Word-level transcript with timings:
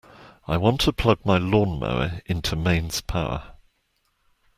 I 0.47 0.57
want 0.57 0.81
to 0.81 0.93
plug 0.93 1.19
my 1.27 1.37
lawnmower 1.37 2.23
into 2.25 2.55
mains 2.55 3.01
power 3.01 3.53